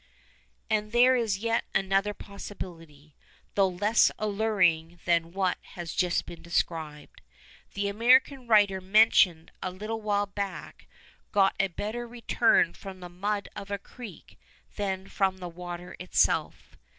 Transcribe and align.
And 0.67 0.93
there 0.93 1.15
is 1.15 1.37
yet 1.37 1.63
another 1.75 2.15
possibility, 2.15 3.13
though 3.53 3.67
less 3.67 4.09
alluring 4.17 4.99
than 5.05 5.31
what 5.31 5.59
has 5.75 5.93
just 5.93 6.25
been 6.25 6.41
described. 6.41 7.21
The 7.75 7.87
American 7.87 8.47
writer 8.47 8.81
mentioned 8.81 9.51
a 9.61 9.69
little 9.69 10.01
while 10.01 10.25
back 10.25 10.87
got 11.31 11.55
a 11.59 11.67
better 11.67 12.07
return 12.07 12.73
from 12.73 12.99
the 12.99 13.09
mud 13.09 13.47
of 13.55 13.69
a 13.69 13.77
creek 13.77 14.39
than 14.75 15.07
from 15.07 15.37
the 15.37 15.47
water 15.47 15.95
itself. 15.99 16.75